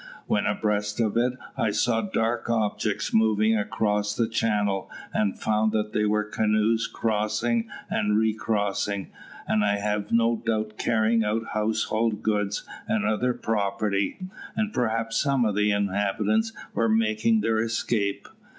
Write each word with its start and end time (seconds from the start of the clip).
When 0.25 0.47
abreast 0.47 0.99
of 0.99 1.15
it 1.15 1.33
I 1.55 1.69
saw 1.69 2.01
dark 2.01 2.49
objects 2.49 3.13
moving 3.13 3.55
across 3.55 4.15
the 4.15 4.27
channel, 4.27 4.89
and 5.13 5.39
found 5.39 5.73
that 5.73 5.93
they 5.93 6.05
were 6.07 6.23
canoes 6.23 6.87
crossing 6.87 7.69
and 7.87 8.17
recrossing, 8.17 9.11
and 9.47 9.63
I 9.63 9.77
have 9.77 10.11
no 10.11 10.37
doubt 10.43 10.79
carrying 10.79 11.23
off 11.23 11.43
household 11.53 12.23
goods 12.23 12.63
and 12.87 13.05
other 13.05 13.35
property, 13.35 14.17
and 14.55 14.73
perhaps 14.73 15.17
some 15.21 15.45
of 15.45 15.53
the 15.53 15.71
inhabitants 15.71 16.51
were 16.73 16.89
making 16.89 17.41
their 17.41 17.59
escape. 17.59 18.27